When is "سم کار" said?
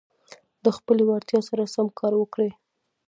1.73-2.13